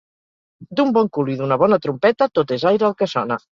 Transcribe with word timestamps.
D'un 0.79 0.93
bon 0.95 1.09
cul 1.17 1.29
i 1.35 1.37
d'una 1.43 1.59
bona 1.65 1.81
trompeta, 1.85 2.31
tot 2.41 2.57
és 2.59 2.69
aire 2.73 2.91
el 2.91 2.99
que 3.03 3.13
sona. 3.17 3.43